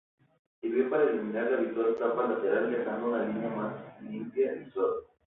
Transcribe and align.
Sirvió 0.59 0.89
para 0.89 1.03
eliminar 1.11 1.51
la 1.51 1.57
habitual 1.59 1.95
tapa 1.99 2.27
lateral, 2.27 2.71
dejando 2.71 3.09
una 3.11 3.23
línea 3.23 3.49
más 3.51 4.01
limpia 4.01 4.55
y 4.55 4.71
suave. 4.71 5.01